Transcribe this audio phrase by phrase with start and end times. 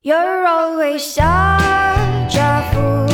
[0.00, 3.10] You're always such a fool,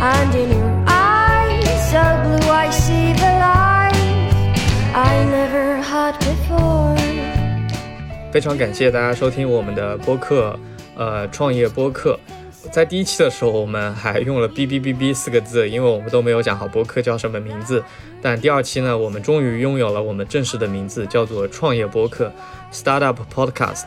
[0.00, 3.94] and in your eyes so blue I see the light
[4.92, 6.96] I never had before.
[8.32, 10.58] 非常感谢大家收听我们的播客，
[10.96, 12.18] 呃，创业播客。
[12.72, 17.80] 在第一期的时候，我们还用了“哔哔哔哔”四个字，因为我们都没有想好播客叫什么名字。
[18.20, 22.32] 但第二期呢，我们终于拥有了我们正式的名字，叫做创业播客
[22.72, 23.84] （Startup Podcast）。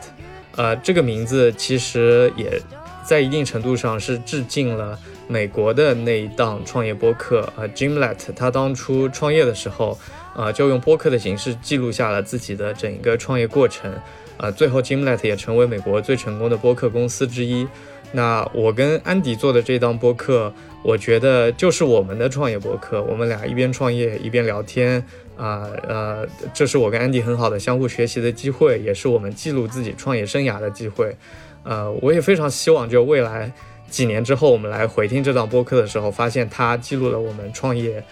[0.60, 2.60] 呃，这个名字其实也
[3.02, 8.18] 在一定程度上是致敬了美国的那一档创业播客，呃，Jimlet。
[8.36, 9.98] 他当初创业的时候，
[10.36, 13.90] 呃，就用播客的形式记录下了自己的整一个创业过程。
[14.36, 17.66] 呃，最后 Jimlet 也成为美国最成功的播客公司之一。
[18.12, 23.02] 那我跟安迪做的这档播客，我觉得就是我们的创业播客。
[23.04, 25.02] 我们俩一边创业一边聊天，
[25.40, 31.16] 啊呃，这是我跟安迪很好的相互学习的机会，也是我们记录自己创业生涯的机会。
[31.62, 33.50] 呃，我也非常希望，就未来
[33.88, 38.04] 几年之后，我们来回听这档播客的时候，发现它记录了我们创业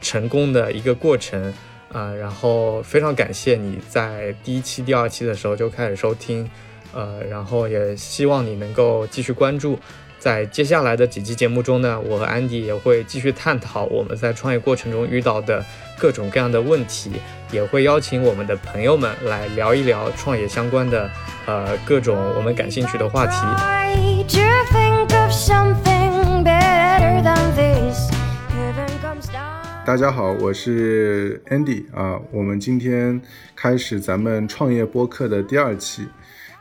[0.00, 1.52] 成功的一个过程。
[1.92, 6.48] 啊，然后非常感谢你在第一期、第二期的时候就开始收听。
[6.92, 9.78] 呃，然后也希望你能够继续关注，
[10.18, 15.64] 在接下来的几期节目中呢，我和安迪也会继续探讨我们在创业过程中遇到的
[15.98, 17.12] 各种各样的问题，
[17.52, 21.08] 也会邀请我们的朋友们来聊一聊创业相关的
[21.46, 23.32] 呃各种我们感兴趣的话题。
[23.36, 24.38] Try to
[24.72, 28.10] think of something better than this.
[28.50, 29.84] Heaven comes down.
[29.84, 33.20] 大家好，我是 Andy 啊，我们今天
[33.54, 36.08] 开始咱们创业播客的第二期。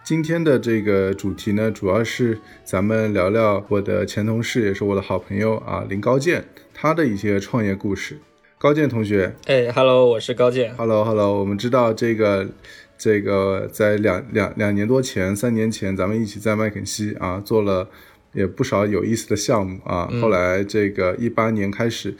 [0.06, 8.20] 今天的这个主题呢，主要是咱们聊聊我的前同事，也是我的好朋友啊林高健他的一些创业故事。
[8.60, 10.76] 高健同学哎，Hello，我是高健。
[10.76, 12.48] ，Hello Hello，我们知道这个
[12.96, 17.90] 这个在两两两年多前、三年前，咱们一起在麦肯锡啊做了
[18.34, 20.08] 也不少有意思的项目啊。
[20.22, 22.16] 后来这个一八年开始，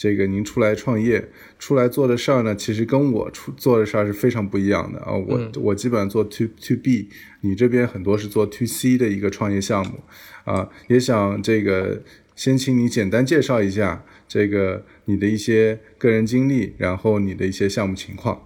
[0.00, 5.12] 这个您出来创业，出来做的事儿呢，其实跟我出做的事儿是非常不一样的啊。
[5.12, 7.10] 我、我基本上做 to to B，
[7.42, 10.00] 你这边很多是做 to C 的一个创业项目
[10.44, 10.70] 啊。
[10.88, 12.02] 也想这个
[12.34, 18.40] 先请你简单介绍一下这个你的一些个人经历，然后你的一些项目情况。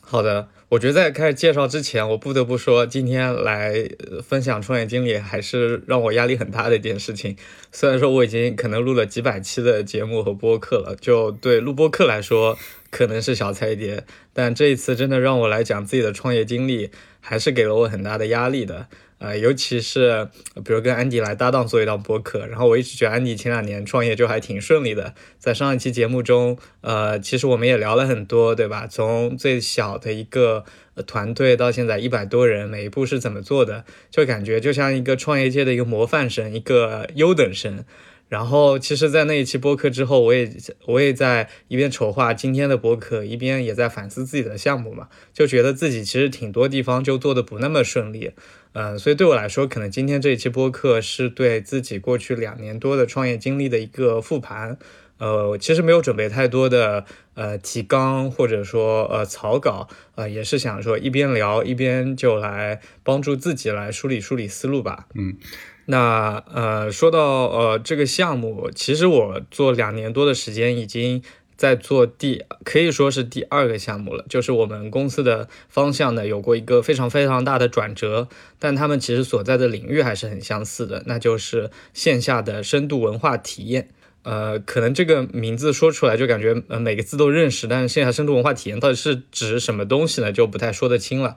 [0.00, 3.88] 好的，我觉得在开始介绍之前，我不得不说，今天来
[4.20, 7.36] 分享创业经历，还是让我压力很大的一件事情。
[7.70, 12.58] 虽然说我已经可能录了几百期的节目和播客了，就对录播客来说
[12.90, 16.90] 可能是小菜一碟，但这一次真的让我来讲自己的创业经历，
[17.20, 18.88] 还是给了我很大的压力的。
[19.18, 20.28] 呃，尤其是
[20.64, 25.14] 比如跟安迪来搭档做一档播客，然后我一直觉得安迪前两年创业就还挺顺利的。
[25.38, 28.86] 在上一期节目中，呃，其实我们也聊了很多，对吧？
[28.86, 30.64] 从最小的一个
[31.06, 37.84] 团队到现在一百多人，每一步是怎么做的，就感觉就像一个创业界的一个模范生，一个优等生。
[38.28, 40.50] 然后，其实，在那一期播客之后，我也
[40.86, 48.32] 我也在一边筹划今天的播客，一边也在反思自己的项目嘛，就觉得自己其实挺多地方就做的不那么顺利，
[48.72, 54.76] 呃，所以对我来说，可能今天这一期播客是对自己过去两年多的创业经历的一个复盘。
[55.18, 65.06] 呃，我其实没有准备太多的呃提纲或者说呃草稿，呃，也是想说一边聊一边就来帮助自己来梳理梳理思路吧。
[65.14, 65.38] 嗯，
[65.86, 71.22] 那呃，说到呃这个项目，其实我做两年多的时间，已经
[71.56, 83.88] 在做第可以说是第二个项目了，就是我们公司的方向呢有过一个非常非常大的转折，但他们其实所在的领域还是很相似的，那就是线下的深度文化体验。
[84.24, 90.32] 呃，可能这个名字说出来就感觉呃每个字都认识，但是线下深度文化体验到底是指什么东西呢？
[90.32, 91.36] 就不太说得清了。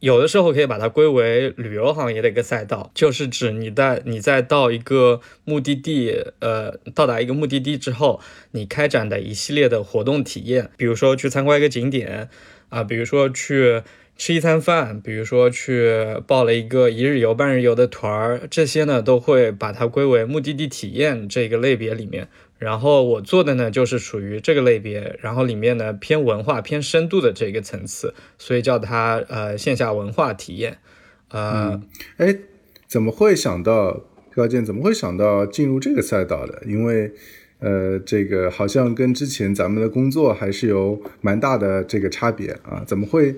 [0.00, 8.18] 有的时候可以把它归为旅游行业的一个赛道，就是指你在你在到一个目的地，呃，到达一个目的地之后，
[8.52, 12.30] 你开展的一系列的活动体验，比如说去参观一个景点，
[12.70, 13.82] 啊、比如说去
[14.16, 15.94] 吃一餐饭，比如说去
[16.26, 22.28] 报了一个一日游、半日游的团儿，这些呢都会把它归为目的地体验这个类别里面。
[22.60, 30.76] 然后我做的呢，就是属于这个类别，然后里面呢偏文化、偏深度的这个层次，所以叫它呃线下文化体验。
[31.30, 31.80] 呃，
[32.18, 32.36] 哎，
[32.86, 34.04] 怎么会想到
[34.34, 34.62] 高健？
[34.62, 36.62] 怎么会想到进入这个赛道的？
[36.66, 37.10] 因为
[37.60, 42.84] 呃，这个好像跟之前咱们的工作还是有蛮大的这个差别啊。
[42.86, 43.36] 怎么会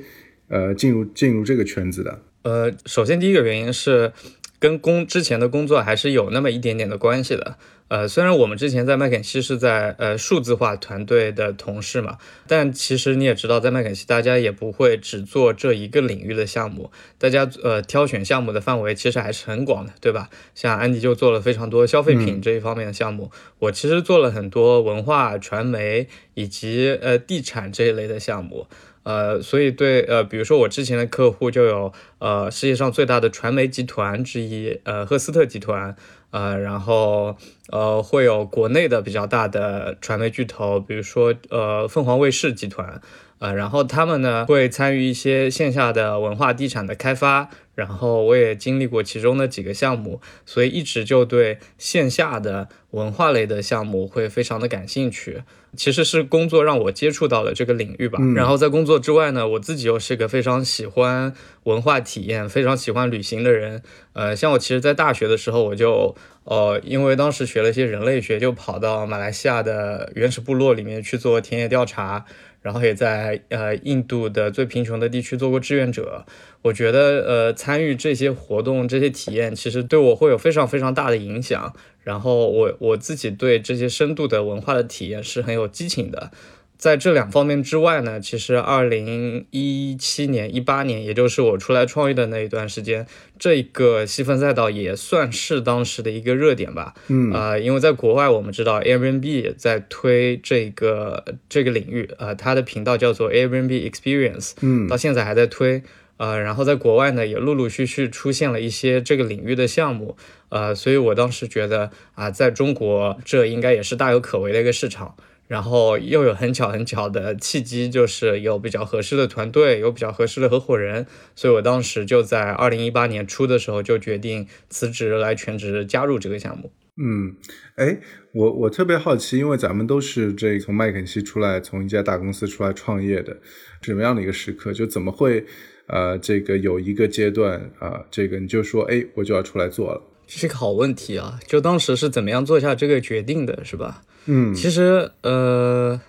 [0.48, 2.20] 呃进入进入这个圈子的？
[2.42, 4.12] 呃，首先第一个原因是，
[4.62, 7.56] 跟工之前的工作还是有那么一点点的关系的。
[7.88, 12.16] 呃，虽然我们之前在麦肯锡是在呃数字化团队的同事嘛，
[12.46, 20.30] 但其实你也知道，在麦肯锡大家也不会只做这一个领域的项目，大家呃挑选项目的范围其实还是很广的，对吧？
[20.54, 28.68] 像安迪就做了非常多消费品这一方面的项目，我其实做了很多文化传媒以及呃地产这一类的项目。
[29.04, 35.96] 呃，所以对，呃，比如说我之前的客户就有，呃，世界上最大的传媒集团之一，呃，赫斯特集团，
[36.30, 37.36] 呃，然后，
[37.70, 43.00] 呃，会有国内的比较大的传媒巨头，比如说，呃，凤凰卫视集团，
[43.40, 55.42] 呃，然后他们呢会参与一些线下的文化地产的开发，然后我也经历过其中的几个项目，所以一直就对线下的文化类的项目会非常的感兴趣。
[55.74, 58.18] 其实是工作让我接触到了这个领域吧。
[58.34, 61.32] 然后在工作之外呢，我自己又是个非常喜欢
[61.62, 63.82] 文化体验、非常喜欢旅行的人。
[64.12, 66.14] 呃，像我其实，在大学的时候，我就
[66.44, 72.26] 呃，因为当时学了一些人类学，就跑到马来西亚的原始部落里面去做田野调查，
[72.60, 76.26] 然后也在呃印度的最贫穷的地区做过志愿者。
[76.60, 81.72] 我觉得呃，参与这些活动、这些体验，其实对我会有非常非常大的影响。
[82.02, 86.32] 然后我我自己对这些深度的文化的体验是很有激情的，
[86.76, 93.06] 在这两方面之外呢，其实二零一七年、一八年，也就是我出来创业的那一段时间，
[93.38, 96.92] 这个细分赛道也算是当时的一个热点吧。
[97.06, 105.84] 嗯啊，因为在国外我们知道 Airbnb 在推这个这个领域，呃，它的频道叫做 Airbnb Experience，嗯，到现在还在推。
[106.22, 110.16] 呃，然后在国外呢，也陆陆续续出现了一些这个领域的项目，
[110.50, 115.16] 呃，所以我当时觉得啊，在中国这应该也是大有可为的一个市场。
[115.48, 126.72] 然后又有很巧很巧的契机，就是有比较合适的团队，有比较合适的合伙人，所以我当时就在二零一八年初的时候就决定辞职来全职加入这个项目。
[126.96, 127.36] 嗯，
[127.74, 127.98] 哎，
[128.32, 133.36] 我我特别好奇，因为咱们都是这从麦肯锡出来，从一家大公司出来创业的，
[133.82, 135.44] 什么样的一个时刻，就怎么会？
[135.86, 141.38] 呃，这个有一个阶段啊，这个你就说，哎，我就要出来做了，这是个好问题啊。
[141.46, 144.02] 就当时是怎么样做下这个决定的，是吧？
[144.26, 146.00] 嗯，其实，呃，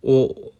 [0.00, 0.52] 我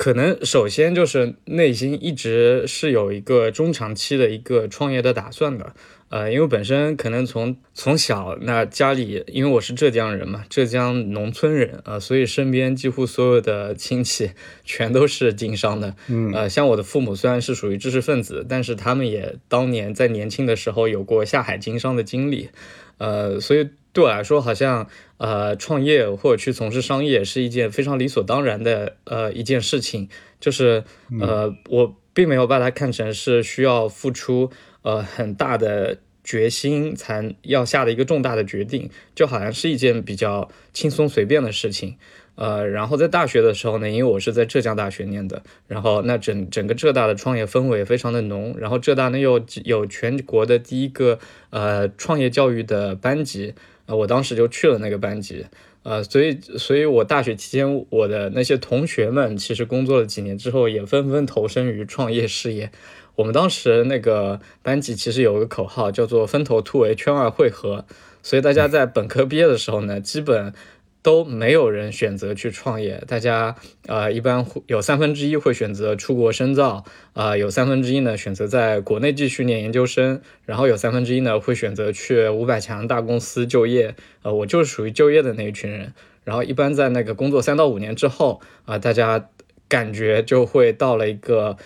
[0.00, 5.74] 可能首先就是内心一直是有一个中长期的一个创业的打算的。
[6.08, 14.30] 呃，因为本身可能从从小那家里，因为我是浙江人嘛，浙江农村人啊，所以身边几乎所有的亲戚
[14.64, 15.94] 全都是经商的。
[16.08, 22.48] 嗯，呃，像我的父母虽然是属于知识分子，但是他们也当年在年轻的时候有过下海经商的经历。
[22.96, 24.88] 呃，所以对我来说，好像
[25.18, 30.08] 呃创业或者去从事商业是一件非常理所当然的呃一件事情，
[30.40, 30.84] 就是
[31.20, 34.50] 呃我并没有把它看成是需要付出。
[34.82, 41.98] 呃，很大的决心才要下的一个重大的决定，就好像是一件比较轻松随便的事情。
[42.36, 51.18] 呃，然后在大学的时候呢，因为我是在浙江大学念的，然后那整整个浙大的创业氛围非常的浓，然后浙大呢又有全国的第一个
[51.50, 53.52] 呃创业教育的班级，
[53.96, 55.46] 我当时就去了那个班级，
[55.82, 62.70] 呃，所以所以我大学期间我的那些同学们，其实工作了几年之后，也纷纷投身于创业事业。
[63.16, 67.84] 我们当时那个班级其实有个口号叫做“分头突围，圈外汇合”，
[68.22, 70.54] 所以大家在本科毕业的时候呢，基本
[71.02, 73.02] 都没有人选择去创业。
[73.06, 73.56] 大家
[73.86, 83.94] 呃，一般会有三分之一会选择出国深造，啊，有三分之一呢选择在国内继续念研究生，然后有三分之一呢会选择去五百强大公司就业。
[84.22, 85.92] 呃，我就是属于就业的那一群人。
[86.24, 89.28] 然后一般在那个工作三到五年之后，啊，大家
[89.68, 91.56] 感觉就会到了一个。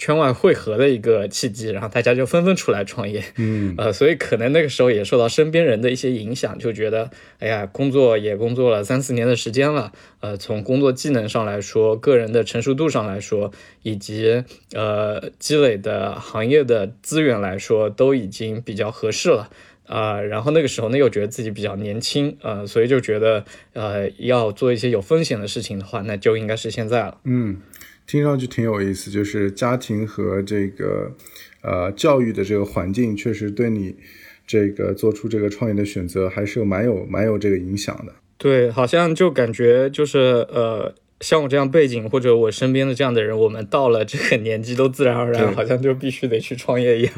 [0.00, 13.52] 圈外汇合的一个契机，然后大家就纷纷出来创业，嗯， 呃，所以可能那个时候也受到身边人的一些影响，就觉得，哎呀，工作也工作了三四年的时间了，呃，从工作技能上来说，个人的成熟度上来说，
[13.82, 14.42] 以及
[14.72, 19.50] 呃积累的行业的资源来说，都已经比较合适了，
[19.86, 27.60] 啊，然后那个时候呢，又觉得自己比较年轻，呃，所以就觉得，呃，要做一些有风险的事情的话，那就应该是现在了，嗯。
[28.10, 31.12] 听上去挺有意思，就是家庭和这个
[31.62, 33.94] 呃教育的这个环境，确实对你
[34.44, 38.12] 这个做出这个创业的选择，还是有蛮有蛮有这个影响的。
[38.36, 47.12] 对，好像就感觉就是呃，像我这样背景或者我身边的这样的人，我们到了这个年纪，都自然而然好像就必须得去创业一样。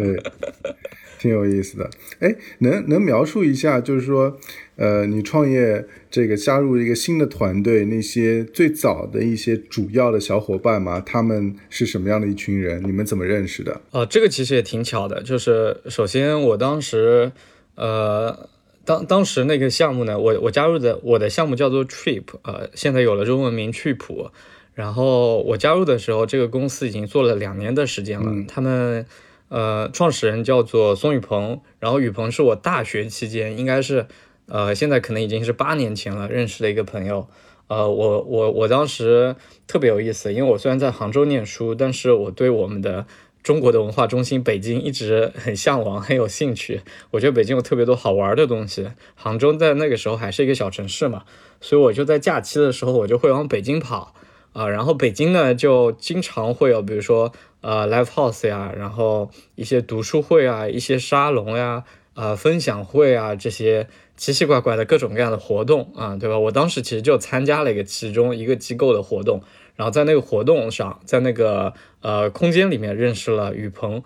[1.23, 1.89] 对，挺有意思的。
[2.19, 4.37] 哎，能能描述一下，就是说，
[4.77, 11.01] 呃，你创业这个加入一个新的团队，那些最早的一些主要的小伙伴吗？
[11.01, 12.83] 他们是什么样的一群人？
[12.85, 13.81] 你们怎么认识的？
[13.93, 17.33] 哦，这个其实也挺巧的，就是首先我当时，
[17.77, 18.49] 呃。
[18.85, 24.29] 当当时那个项目呢，我我加入的我的项目叫做 Trip，呃，现在有了中文名趣普。
[24.75, 28.45] 然后我加入的时候，这个公司已经做了两年的时间了。
[28.49, 29.07] 他们
[29.53, 34.07] 呃，创始人叫做宋雨鹏，然后雨鹏是我大学期间，应该是
[34.47, 37.29] 呃，现在可能已经是八年前了认识的一个朋友。
[37.67, 43.07] 呃，我我我当时特别有意思，因为我虽然在杭州念书，但是我对我们的。
[43.43, 46.83] 中国的文化中心北京一直很向往，很有兴趣。
[47.11, 48.93] 我觉得北京有特别多好玩的东西。
[49.17, 51.25] 杭州在那个时候还是一个小城市嘛，
[51.61, 54.15] 所以我就在假期的时候我就会往北京跑
[54.53, 54.69] 啊。
[54.69, 66.39] 然后北京呢就经常会有，比如说呃 live house 呀，然后一些读书会啊，一些沙龙呀，呃分享会啊这些奇奇怪怪的各种各样的活动啊，对吧？
[66.39, 69.43] 我当时其实就参加了一个其中一个机构的活动。
[69.75, 74.03] 然后在那个活动上，在那个呃空间里面认识了雨鹏，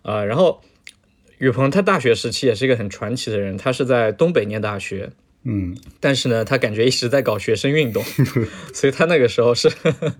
[0.00, 0.62] 呃，然后
[1.36, 5.10] 雨鹏他大学时期也是一个很传奇的人，他是在东北念大学，
[5.42, 8.02] 嗯，但是呢，他感觉一直在搞学生运动，
[8.74, 9.70] 所以他那个时候是，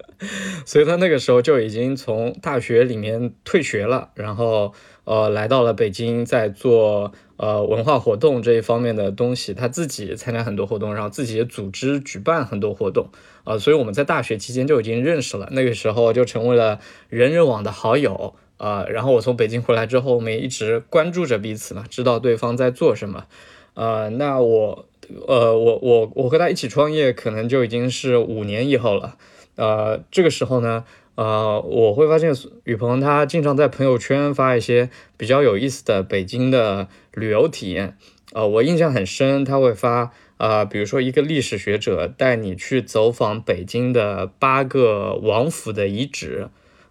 [0.65, 4.73] 所以他那个时候就已经从大学里面退学了，然后
[5.05, 7.13] 呃来到了北京，在做。
[7.43, 13.09] 呃，文化活动这一方面的东西，他自己参加很多活动，然后自己也组织举办很多活动，
[13.45, 23.25] 啊，所以我们在大学期间就已经认识了，那个时候就成为了人人网的好友，啊，然后我从北京回来之后，我们也一直关注着彼此嘛，知道对方在做什么，
[23.73, 24.87] 呃，那我，
[25.27, 29.17] 呃，我我我和他一起创业，可能就已经是五年以后了，
[29.57, 30.85] 呃，这个时候呢。
[31.17, 32.33] 呃，我会发现
[32.65, 34.89] 雨鹏他经常在朋友圈发一些
[35.19, 37.99] 比较有意思的北京的旅游体验。
[38.33, 46.49] 呃，我印象很深，他会发呃，比如说一个历史学者带你去走访北京的八个王府的遗址。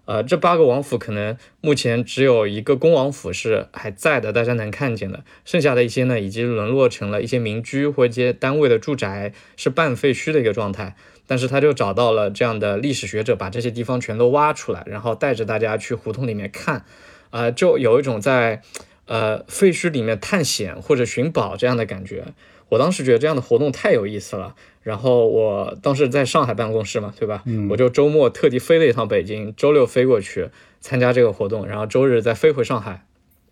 [0.09, 10.95] 呃，这八个王府可能目前只有一个恭王府是还在的，大家能看见的，剩下的一些呢，已经沦落成了一些民居或一些单位的住宅，是半废墟的一个状态。
[11.27, 16.85] 但是他就找到了这样的历史学者，把这些地方全都挖出来，然后带着大家去胡同里面看，
[17.29, 18.63] 啊，就有一种在
[19.05, 22.23] 呃废墟里面探险或者寻宝这样的感觉。
[22.69, 27.43] 我当时觉得这样的活动太有意思了，然后我当时在上海办公室嘛，对吧？
[27.45, 30.49] 嗯，我就周末特地飞了一趟北京，周六飞过去
[30.79, 33.05] 参加这个活动，然后周日再飞回上海，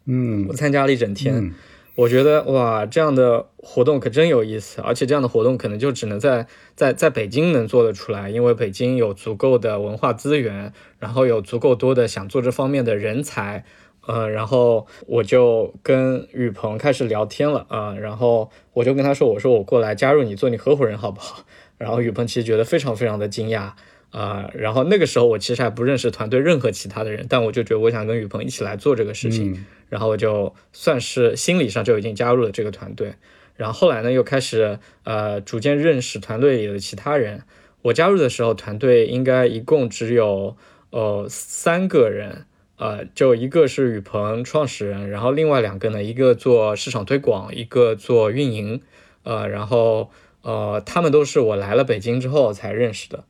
[0.06, 1.54] 嗯，我参加了一整天。
[1.96, 6.46] 我觉得哇，这样的活动可真有意思，而且这样的活动可能就只能在
[6.76, 13.66] 在在北京能做得出来，因为北京有足够的文化资源，然后有足够多的想做这方面的人才，
[14.08, 21.44] 呃，然后我就跟雨鹏开始聊天了啊，然后我就跟他说，我说我过来加入你做你合伙人好不好？
[21.78, 23.74] 然后雨鹏其实觉得非常非常的惊讶。
[24.12, 33.16] 啊，然后那个时候我其实还不认识团队任何其他的人，但我就觉得我想跟雨鹏一起来做这个事情，然后我就算是心理上就已经加入了这个团队。
[33.58, 37.44] 然后后来呢，又开始呃逐渐认识团队里的其他人。
[37.82, 40.56] 我加入的时候，团队应该一共只有
[40.92, 42.46] 呃三个人，
[42.78, 48.82] 呃，就一个是雨鹏创始人，然后另外两个呢，一个做市场推广，一个做运营，
[49.24, 50.12] 呃，然后
[50.44, 53.24] 呃他们都是我来了北京之后才认识的。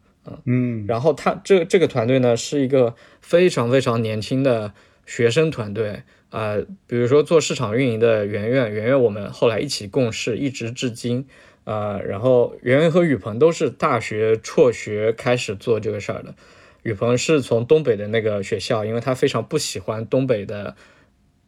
[0.43, 4.73] 嗯，然后他这这个团队呢是一个非常非常年轻的
[5.05, 11.25] 学生团队，呃，比如说做市场运营的圆圆，圆圆我们后来一起共事，一直至今，
[11.63, 16.35] 呃，然后圆圆和雨鹏都是大学辍学开始做这个事儿的，
[16.87, 20.75] 雨鹏是从东北的那个学校，因为他非常不喜欢东北的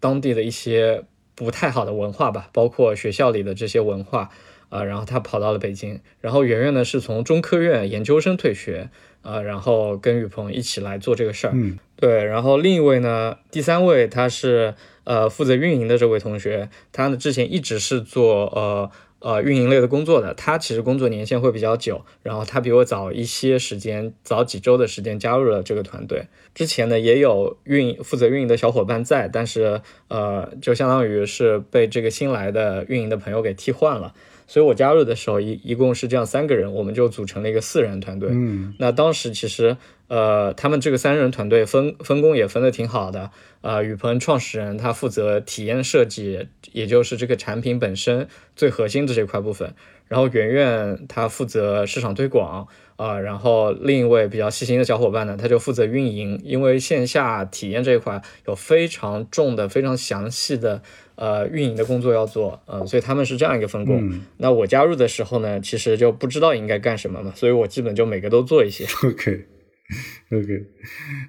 [0.01, 1.03] 当地的一些
[1.33, 4.29] 不太好的文化吧，包括学校里的这些文化。
[4.67, 8.91] 啊，然后他跑到了北京，然后圆圆呢是从中科院研究生退学，
[9.23, 11.53] 啊，然后跟雨鹏一起来做这个事儿。
[11.55, 26.27] 嗯，对，然后另一位呢，第三位他是呃负责运营的这位同学，他呢之前一直是做呃呃运营类的工作的，他其实工作年限会比较久，然后他比我早一些时间，早几周的时间加入了这个团队。
[26.53, 34.13] 之前呢也有运负责运营的小伙伴在，但是呃就相当于是被这个新来的运营的朋友给替换了。
[34.49, 38.29] 所以我加入的时候一一共是这样三个人，我们就组成了一个四人团队。
[38.31, 39.77] 嗯，那当时其实
[40.07, 43.29] 呃，他们这个三人团队分分工也分得挺好的。
[43.61, 49.75] 啊，雨鹏创始人他负责体验设计，也就是这个产品本身最核心的这块部分。
[50.07, 52.67] 然后圆圆他负责市场推广。
[52.95, 60.81] 啊，然后另一位比较细心的小伙伴呢，他就负责运营，因为线下体验这一块有非常重的、非常详细的。
[61.19, 63.99] 呃运营的工作要做，呃，所以他们是这样一个分工。
[64.09, 68.85] 嗯那我加入的时候呢，其实就不知道应该干什么嘛，所以我基本就每个都做一些。
[69.05, 69.45] OK
[70.31, 70.47] OK，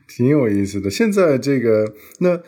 [0.07, 0.89] 挺有意思的。
[0.89, 2.41] 现在这个那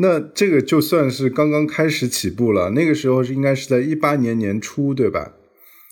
[0.00, 5.34] 那这个就算是刚刚开始起步了，那个时候是应该是在一八年年初对吧？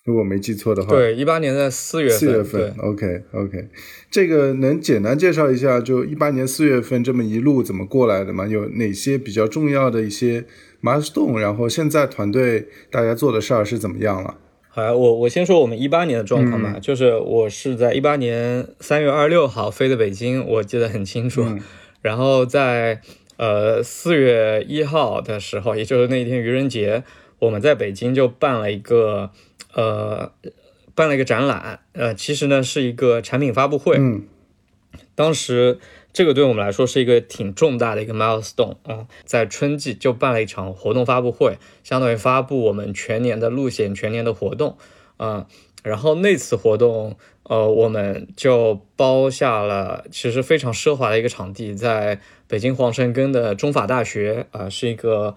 [0.05, 3.69] 如果没记错的话，对，一八年的四月份，四月份，OK OK，
[4.11, 8.49] 这个能简单介绍一下，就一八年四月份这么一路怎么过来的吗？
[8.49, 10.45] 有哪些比较重要的一些
[10.83, 11.39] milestone？
[11.39, 14.37] 然后现在团队大家做的事儿是怎么样了？
[14.69, 21.45] 好，我我先说我们一八年的状况吧，就是我是在一八年三月二十六号飞的北京，我记得很清楚。
[22.01, 23.03] 然后在
[23.37, 27.05] 呃四月一号的时候，也就是那一天愚人节，
[27.39, 29.31] 我们在北京就办了一个
[29.75, 30.33] 呃
[30.95, 33.97] 办了一个展览，呃其实呢是一个产品发布会。
[33.99, 34.23] 嗯
[35.15, 35.79] 当时
[36.13, 44.77] 这个对我们来说是一个挺重大的一个 milestone 啊，在春季就办了一场活动发布会，相当于发布我们全年的路线、全年的活动
[45.17, 45.47] 啊。
[45.83, 55.35] 然后那次活动，呃，我们就包下了其实非常奢华的一个场地，在北京皇城根的中法大学啊、是一个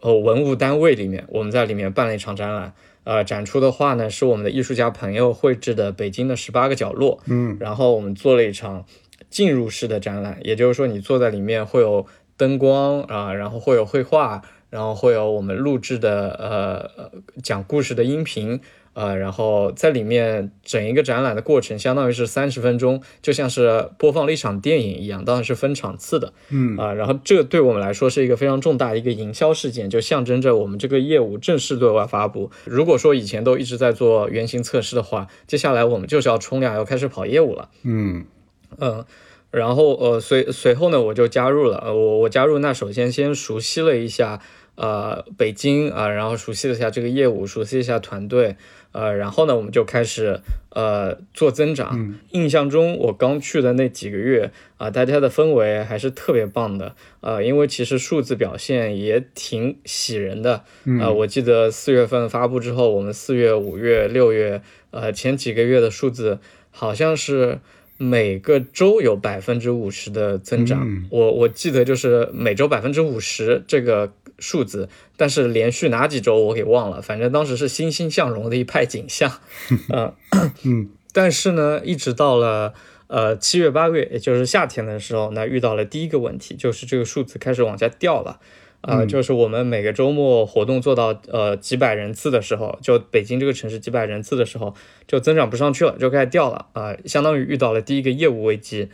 [0.00, 2.74] 呃文物单位里面，我们在里面办了一场展览。
[3.04, 7.20] 呃，展出的话呢，是我们的艺术家朋友绘制的北京的十八个角落。
[7.26, 8.84] 嗯然后我们做了一场
[9.30, 12.06] 进入式的展览，也就是说你坐在里面会有
[12.36, 17.10] 灯光啊，然后会有绘画，然后会有我们录制的呃呃
[17.42, 18.60] 讲故事的音频。
[18.96, 26.32] 呃，然后在里面整一个展览的过程，相当于是三十分钟，就像是播放了一场电影一样，当然是分场次的。
[26.48, 32.50] 嗯啊、然后这个对我们来说是一个非常重大的一个营销事件，就象征着我们这个业务正式对外发布。
[32.64, 37.68] 如果说以前都一直在做原型测试的话，接下来我们就是要冲量，要开始跑业务了。
[37.82, 38.24] 嗯
[38.78, 39.04] 嗯，
[39.50, 44.40] 然后呃随随后呢，我就加入了，呃我我加入那首先先熟悉了一下
[44.74, 48.56] 呃北京啊、然后熟悉了一下这个业务，熟悉一下团队，
[48.92, 52.14] 呃，然后呢我们就开始呃做增长。
[52.32, 60.64] 印象中我刚去的那几个月啊、大家的氛围还是特别棒的，呃，因为其实数字表现也挺喜人的，
[61.00, 66.38] 呃，我记得四月份发布之后，我们四月、五月、六月，呃，前几个月的数字
[66.70, 67.60] 好像是
[67.96, 70.82] 每个周有百分之五十的增长。
[70.86, 79.40] 嗯我我记得就是每周百分之五十这个数字，但是连续哪几周我给忘了，反正当时是欣欣向荣的一派景象。
[79.92, 80.12] 嗯
[80.64, 82.74] 嗯 但是呢，一直到了
[83.06, 88.38] 呃七月八月，也就是夏天的时候，那遇到了第一个问题，就是这个数字开始往下掉了。
[88.80, 94.74] 啊、就是我们每个周末活动做到呃几百人次的时候，就北京这个城市几百人次的时候，
[95.06, 98.88] 就增长不上去了，就开始掉了啊、相当于遇到了第一个业务危机。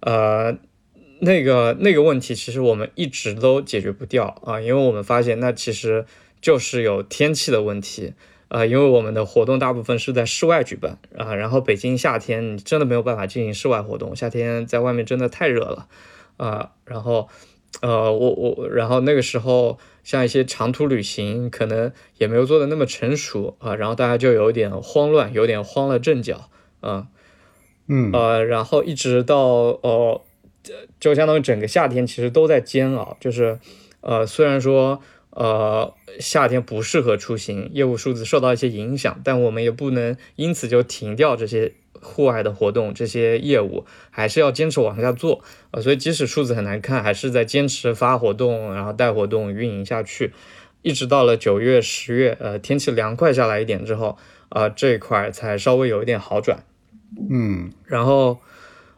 [0.00, 0.56] 呃，
[1.20, 6.04] 那个那个问题其实我们一直都解决不掉啊、因为我们发现那其实
[6.40, 8.14] 就是有天气的问题。
[8.48, 15.88] 呃，因为我们的活动大部分是在室外举办啊、然后北京夏天你真的没有办法进行室外活动，夏天在外面真的太热了
[16.36, 17.28] 啊、然后
[17.80, 27.08] 呃，我我然后那个时候像一些长途旅行可能也没有做的那么成熟啊、然后大家就有点慌乱，有点慌了阵脚啊、
[27.88, 28.12] 嗯。
[28.12, 29.36] 呃，然后一直到
[29.82, 30.20] 呃，
[31.00, 33.58] 就相当于整个夏天其实都在煎熬，就是
[34.00, 45.42] 呃，虽然说呃夏天不适合出行，业务数字受到一些影响，但我们也不能因此就停掉这些户外的活动，这些业务还是要坚持往下做。
[45.70, 50.32] 呃，所以即使数字很难看，还是在坚持发活动，然后带活动运营下去，
[50.82, 54.18] 一直到了九月、十月，呃，天气凉快下来一点之后，
[54.50, 56.64] 呃，这一块才稍微有一点好转。
[57.30, 58.38] 嗯然后，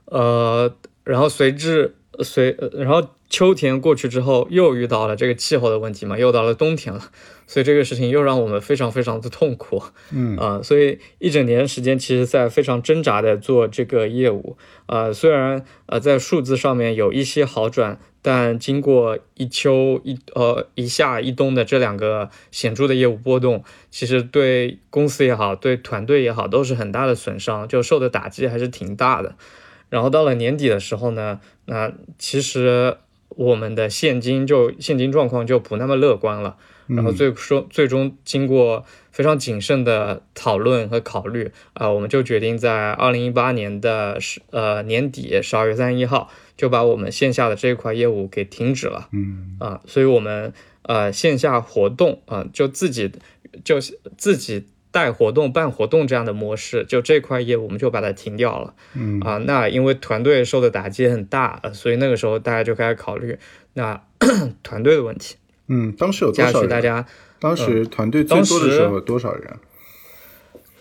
[0.07, 7.11] 呃，然后随之随，呃然后秋天过去之后，又遇到了这个气候的问题嘛，又到了冬天了，
[7.47, 17.99] 所以这个事情又让我们非常非常的痛苦，嗯 啊、所以一整年时间，其实在非常挣扎的做这个业务，呃，虽然呃在数字上面有一些好转。
[18.27, 29.37] 但经过一秋一呃一夏一冬的这两个显著的业务波动，其实对公司也好，对团队也好，都是很大的损伤，就受的打击还是挺大的。
[29.91, 32.97] 然后到了年底的时候呢，那其实
[33.37, 36.57] 我们的现金就现金状况就不那么乐观了。
[36.87, 49.09] 然后最说最终经过非常谨慎的讨论和考虑啊、我们就决定在二零一八年的十呃年底十二月三十一号就把我们线下的这一块业务给停止了。
[49.13, 53.11] 嗯啊，所以我们呃线下活动啊，就自己
[53.65, 53.81] 就
[54.19, 58.75] 自己带活动、办活动这样的模式，就这块业务我们就把它停掉了。
[58.95, 63.37] 嗯啊，那因为团队受的打击很大，呃所以那个时候大家就开始考虑
[63.73, 64.01] 那
[64.63, 65.35] 团队的问题。
[65.67, 66.71] 嗯，当时有多加少人？
[66.71, 67.05] 大家。
[67.41, 69.59] 当时团队最多的时候有多少人？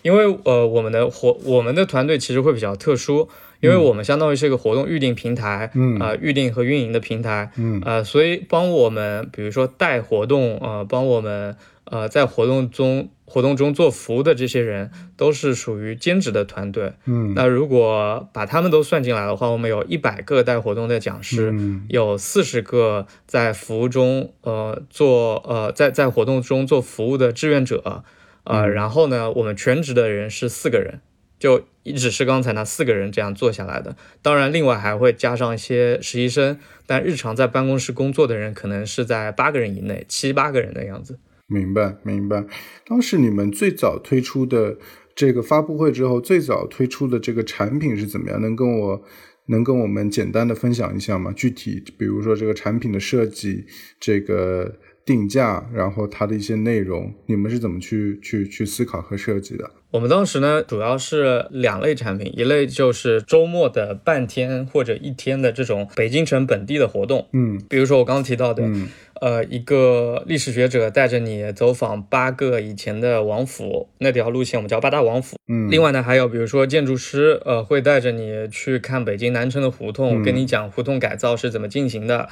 [0.02, 3.28] 因为呃，我们的活我们的团队其实会比较特殊，
[3.60, 16.92] 因为我们相当于是一个活动预定平台，嗯啊、预定和运营的平台，嗯呃，所以帮我们，比如说带活动，呃，帮我们呃在活动中活动中做服务的这些人，都是属于兼职的团队。
[17.06, 28.04] 嗯那如果把他们都算进来的话，我们有一百个带活动的讲师，嗯有四十个在服务中，呃，做呃在在活动中做服务的志愿者，
[28.44, 31.00] 呃，然后呢，我们全职的人是四个人，
[31.38, 31.64] 就
[31.96, 33.96] 只是刚才那四个人这样做下来的。
[34.20, 41.18] 当然，另外还会加上一些实习生，但日常在办公室工作的人可能是在八个人以内，七八个人的样子。
[41.46, 42.44] 明白明白。
[42.86, 44.78] 当时你们最早推出的
[45.14, 48.40] 这个发布会之后，最早推出的这个产品是怎么样？
[48.40, 49.02] 能跟我
[49.46, 51.32] 能跟我们简单的分享一下吗？
[51.36, 53.66] 具体比如说这个产品的设计，
[54.00, 59.70] 这个定价，然后它的一些内容，你们是怎么去去去思考和设计的？
[59.90, 68.88] 我们当时呢，主要是两类产品，一类就是周末的半天或者一天的这种北京城本地的活动，嗯比如说我刚刚提到的，嗯
[69.20, 75.36] 呃，一个历史学者带着你走访八个以前的王府，那条路线我们叫八大王府。
[75.46, 82.28] 嗯，另外呢，还有比如说建筑师，呃，会带着你去看北京南城的胡同，跟你讲胡同改造是怎么进行的。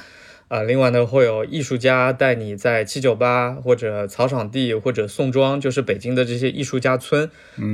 [0.47, 7.29] 啊、另外呢，会有艺术家带你在七九八或者草场地或者宋庄，就是北京的这些艺术家村，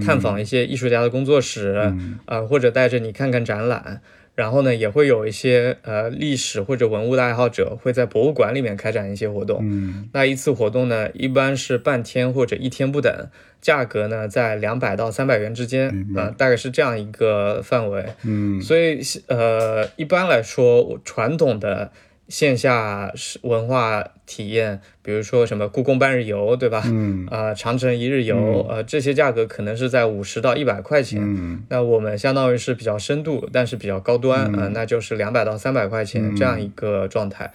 [0.06, 1.94] 探访一些艺术家的工作室，
[2.26, 4.02] 啊、或者带着你看看展览。
[4.36, 9.60] 然后呢，也会有一些呃历史或者文物的爱好者会在博物馆里面开展一些活动。
[9.62, 13.12] 嗯那一次活动呢，一般是半天或者一天不等，
[13.60, 18.06] 价格呢在两百到三百元之间，呃，大概是这样一个范围。
[18.24, 21.92] 嗯所以呃，一般来说，传统的
[22.30, 26.84] 线下是文化体验，比如说什么故宫半日游，对吧？
[26.86, 31.20] 嗯啊、长城一日游，呃，这些价格可能是在五十到一百块钱。
[31.24, 37.52] 嗯那我们相当于是比较深度，但是比较高端，呃，那就是两百到三百块钱这样一个状态。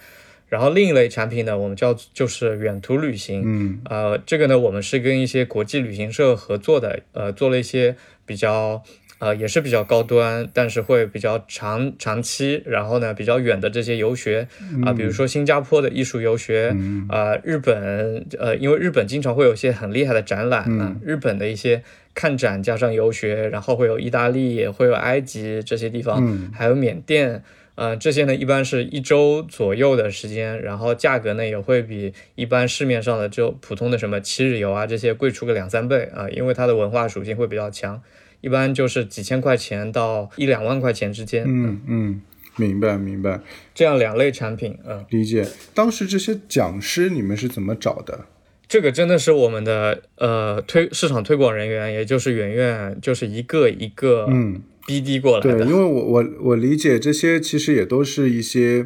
[0.49, 8.83] 然后另一类产品呢，我们叫就是远途旅行，嗯呃，这个呢，我们是跟一些国际旅行社合作的，呃，做了一些比较。
[9.19, 14.47] 呃，也是比较高端，但是会比较长长期，然后呢比较远的这些游学
[14.83, 16.75] 啊、比如说新加坡的艺术游学，
[17.09, 21.81] 啊、日本，呃，因为日本经常会有一些很厉害的展览啊、日本的一些
[22.13, 26.21] 看展加上游学，然后会有意大利，会有埃及这些地方，
[26.53, 27.43] 还有缅甸，
[27.75, 38.01] 呃，这些呢一般是一周左右的时间，然后价格呢也会比一般市面上的就普通的什么七日游啊这些贵出个两三倍啊、因为它的文化属性会比较强，
[38.41, 42.21] 一般就是几千块钱到一两万块钱之间，嗯嗯，
[42.57, 43.41] 明白明白，
[43.73, 45.47] 这样两类产品，嗯、理解。
[45.73, 48.25] 当时这些讲师你们是怎么找的？
[48.67, 54.61] 这个真的是我们的呃推市场推广人员，也就是圆圆，就是一个一个嗯。
[54.87, 55.65] BD 过来对，的。
[55.65, 58.85] 因为我我我理解这些其实也都是一些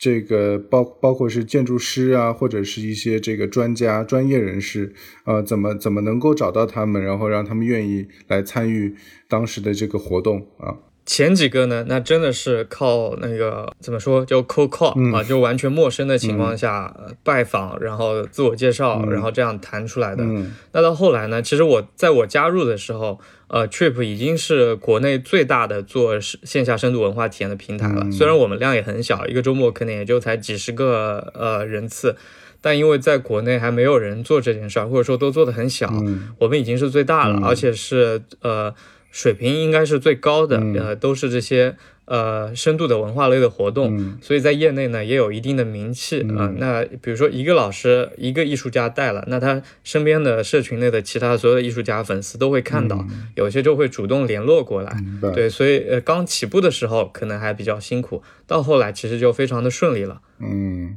[0.00, 8.94] 这个包包括是建筑师啊，或者是一些这个专家、专业人士，啊，怎么怎么能够找到他们，然后让他们愿意来参与
[9.28, 10.89] 当时的这个活动啊？
[11.12, 20.22] 前几个呢，那真的是靠那个怎么说，就 cold call、啊，就完全陌生的情况下、呃拜访，然后自我介绍，然后这样谈出来的。
[20.22, 23.18] 嗯那到后来呢，其实我在我加入的时候，
[23.48, 28.08] 呃，Trip 已经是国内最大的做线下深度文化体验的平台了。
[28.12, 32.14] 虽然我们量也很小，一个周末可能也就才几十个呃人次。
[32.60, 35.92] 但因为在国内还没有人做这件事儿，或者说都做的很小，
[36.38, 38.72] 我们已经是最大了，而且是呃
[39.10, 54.96] 水平应该是最高的，呃都是这些呃深度的文化类的活动，所以在业内呢也有一定的名气啊、呃那比如说一个老师一个艺术家带了，那他身边的社群内的其他所有的艺术家粉丝都会看到，有些就会主动联络过来。
[55.34, 60.20] 对，所以呃刚起步的时候可能还比较辛苦，到后来其实就非常的顺利了。
[60.40, 60.96] 嗯，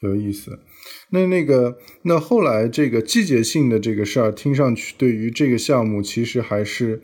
[0.00, 0.60] 有意思。
[1.12, 7.02] 那那个，那后来这个季节性的这个事儿，听上去对于这个项目其实还是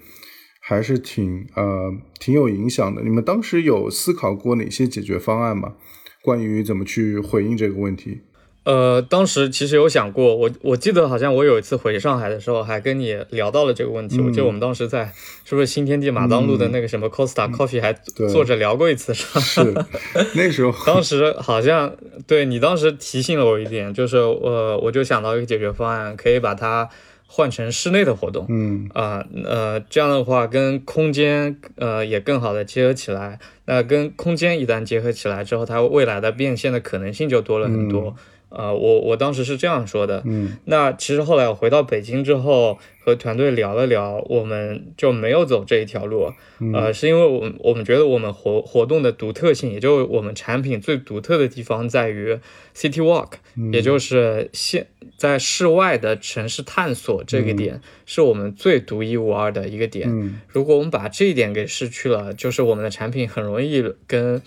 [0.68, 3.00] 还是挺呃挺有影响的。
[3.02, 5.74] 你们当时有思考过哪些解决方案吗？
[6.22, 8.22] 关于怎么去回应这个问题？
[8.64, 14.18] 呃，当时其实有想过，我我记得好像我有一次回上海的时候，还跟你聊到了这个问题。
[14.18, 15.12] 我记得我们当时在
[15.44, 17.92] 是不是新天地马当路的那个什么 Costa Coffee 还
[18.32, 19.24] 坐着聊过一次，是
[19.72, 19.86] 吧？
[20.18, 21.94] 是那时候，当时好像
[22.26, 26.88] 对你当时提醒了我一点，就是呃，我就想到一个解决方案，可以把它
[27.26, 28.46] 换成室内的活动。
[28.48, 33.38] 嗯啊呃这样的话跟空间呃也更好的结合起来。
[33.64, 38.14] 那跟空间一旦结合起来之后，它未来的变现的可能性就多了很多。
[38.56, 40.22] 呃，我我当时是这样说的。
[40.24, 46.32] 嗯那其实后来我回到北京之后，和团队聊了聊，我们就没有走这一条路。
[46.72, 52.38] 呃，是因为我们我们觉得我们活活动的独特性，也就是我们产品最独特的地方在于
[52.74, 53.32] City Walk，、
[53.72, 54.86] 也就是现
[55.18, 60.08] 在室外的城市探索这个点，是我们最独一无二的一个点。
[60.08, 64.40] 嗯如果我们把这一点给失去了，就是我们的产品很容易跟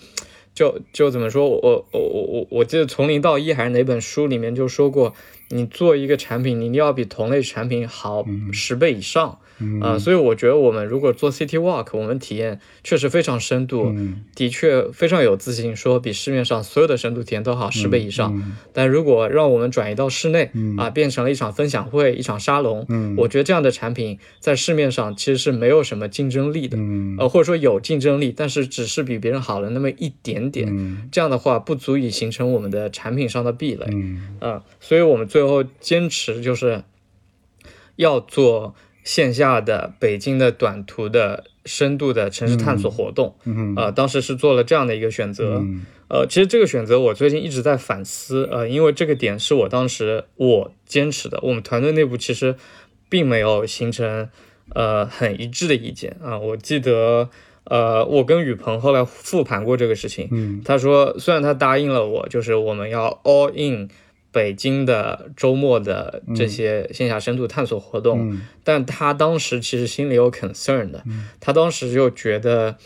[0.54, 5.14] 就就怎么说，我我我我我记得从零到一还是哪本书里面就说过，
[5.50, 9.38] 你做一个产品，你一定要比同类产品好十倍以上。
[9.82, 14.22] 啊、所以我觉得我们如果做 City Walk，我们体验确实非常深度，嗯。
[14.34, 18.34] 的确非常有自信，说比市面上所有的深度体验都好十倍以上。
[18.34, 18.56] 嗯。
[18.72, 23.14] 但如果让我们转移到室内，啊，变成了一场分享会、一场沙龙，嗯。
[23.18, 27.16] 我觉得这样的产品在市面上其实是没有什么竞争力的，嗯。
[27.18, 30.68] 呃，或者说有竞争力，但是只是比别人好了那么一点点。
[30.70, 31.06] 嗯。
[31.12, 33.84] 这样的话，不足以形成我们的产品上的壁垒。
[33.90, 34.38] 嗯。
[34.40, 36.84] 嗯，所以我们最后坚持就是
[37.96, 38.74] 要做
[39.04, 43.36] 线下的北京的短途的深度的城市探索活动。
[43.44, 45.58] 嗯呃，当时是做了这样的一个选择。
[45.58, 52.56] 嗯呃，其实这个选择我最近一直在反思，呃，因为这个点是我当时我坚持的，我们团队内部其实
[53.08, 54.28] 并没有形成
[54.74, 57.28] 呃很一致的意见啊、我记得
[57.62, 63.88] 呃，我跟雨鹏后来复盘过这个事情，嗯他说虽然他答应了我，就是我们要 all in
[64.32, 71.02] 北京的周末的这些线下深度探索活动，嗯但他当时其实心里有 concern 的，
[71.40, 72.76] 他当时就觉得，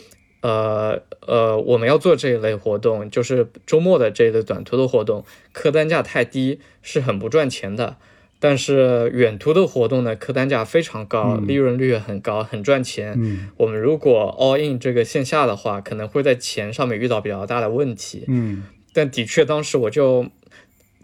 [0.40, 7.96] 呃呃，我们要做这一类活动，就是周末的这一类短途的活动，客单价太低，是很不赚钱的。
[8.40, 13.14] 但是远途的活动呢，客单价非常高，利润率也很高，很赚钱。
[13.16, 18.24] 嗯我们如果 all in 这个线下的话，可能会在钱上面遇到比较大的问题。
[18.28, 20.26] 嗯但的确，当时我就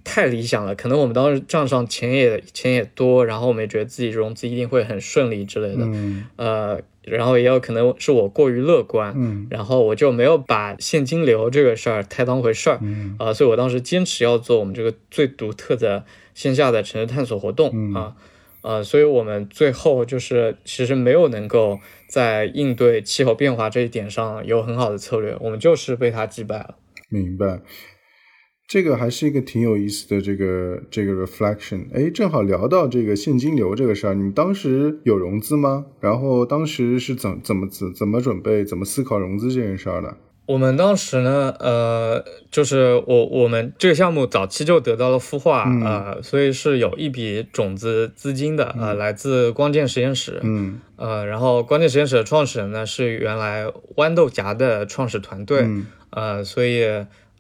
[0.04, 6.24] 太理想了，可能我们当时账上钱也钱也多，然后我们也觉得自己融资一定会很顺利之类的，嗯。
[6.36, 9.46] 呃，然后也有可能是我过于乐观，嗯。
[9.50, 13.16] 然后我就没有把现金流这个事儿太当回事儿，嗯。
[13.18, 17.94] 啊、所以我当时坚持要做我们这个最独特的线下的城市探索活动嗯。
[17.94, 18.16] 啊，
[18.62, 26.74] 呃，所以我们最后就是其实没有能够在应对气候变化这一点上有很好的策略，我们就是被它击败了。
[27.08, 27.60] 明白。
[28.70, 31.86] 这个还是一个挺有意思的这个这个 reflection。
[31.92, 35.86] 哎，正好聊到这个现金流这个事儿，你们当时有融资吗？
[35.98, 40.16] 然后当时是怎怎么怎怎么准备、怎么思考融资这件事儿的？
[40.46, 56.84] 我们当时呢，呃，就是我我们这个项目早期就得到了孵化，嗯呃，所以是有一笔种子资金的，呃，来自光剑实验室，嗯呃，然后光剑实验室的创始人呢是原来豌豆荚的创始团队，嗯呃，所以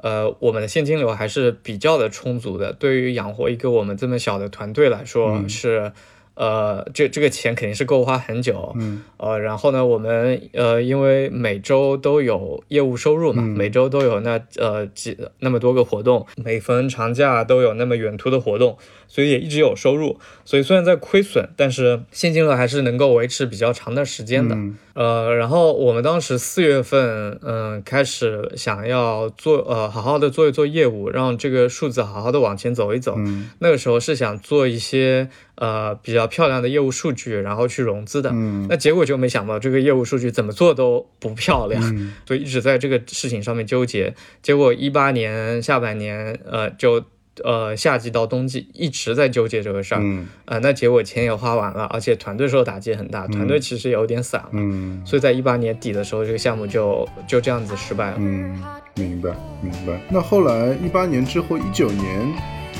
[0.02, 5.92] 呃，我们的现金流还是比较的充足的，对于养活一个我们这么小的团队来说、嗯是。
[6.34, 20.18] 呃，这这个钱肯定是够花很久，嗯呃，然后呢，我们呃，因为每周都有业务收入嘛，嗯每周都有那呃几那么多个活动，每逢长假都有那么远途的活动，所以也一直有收入。
[20.44, 24.54] 所以虽然在亏损，但是现金流还是能够维持比较长的时间的。
[24.54, 33.14] 嗯呃，然后我们当时四月份，嗯、开始想要做呃好好的做一做业务，让这个数字好好的往前走一走。
[33.16, 38.30] 嗯那个时候是想做一些呃比较漂亮的业务数据，然后去融资的。
[38.32, 44.14] 嗯那结果就没想到这个业务数据怎么做都不漂亮，嗯 所以一直在这个事情上面纠结。
[44.42, 47.04] 结果一八年下半年，呃，就
[47.44, 58.16] 呃夏季到冬季一直在纠结这个事儿，嗯呃，那结果钱也花完了，而且团队受打击很大，团队其实有点散了，嗯所以在一八年底的时候，这个项目就就这样子失败了。
[58.18, 58.62] 嗯，
[58.96, 59.30] 明白
[59.62, 60.00] 明白。
[60.10, 62.32] 那后来一八年之后，一九年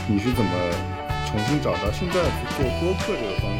[0.08, 0.50] 你是怎么
[1.30, 2.14] 重新找到现在
[2.56, 3.48] 做播客这个方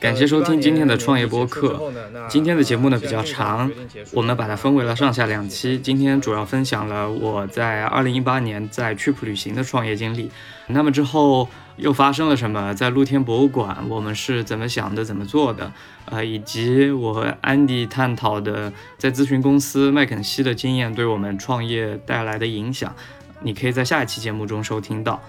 [0.00, 1.92] 感谢收听今天的创业播客。
[2.28, 3.70] 今天的节目呢比较长，
[4.12, 5.76] 我们把它分为了上下两期。
[5.76, 10.30] 今天主要分享了我在2018年在曲浦旅行的创业经历。
[10.68, 12.72] 那么之后又发生了什么？
[12.74, 15.72] 在露天博物馆，我们是怎么想的、怎么做的？
[16.04, 22.94] 呃，以及我和安迪探讨的在咨询公司麦肯锡的经验对我们创业带来的影响，
[23.40, 25.20] 你可以在下一期节目中收听到。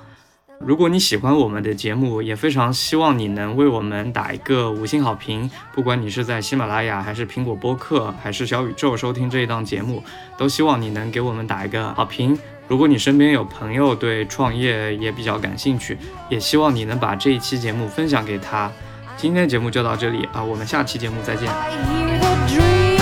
[0.65, 5.49] 如果你喜欢我们的节目，也非常希望你能为我们打一个五星好评。
[5.73, 10.03] 不管你是在喜马拉雅，还是苹果播客，还是小宇宙收听这一档节目，
[10.37, 12.37] 都希望你能给我们打一个好评。
[12.67, 18.69] 如果你身边有朋友对创业也比较感兴趣，也希望你能把这一期节目分享给他。
[19.15, 21.49] 今天节目就到这里啊，我们下期节目再见。
[21.49, 22.99] I hear the dream,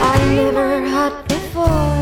[0.00, 1.10] I hear the
[1.54, 2.01] dream.